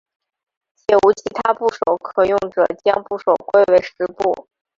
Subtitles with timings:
[0.73, 4.47] 且无其他部首可用者将部首归为石部。